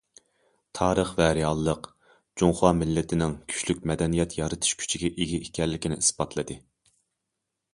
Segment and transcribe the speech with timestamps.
[0.77, 1.89] تارىخ ۋە رېئاللىق
[2.41, 6.57] جۇڭخۇا مىللىتىنىڭ كۈچلۈك مەدەنىيەت يارىتىش كۈچىگە ئىگە ئىكەنلىكىنى ئىسپاتلىدى.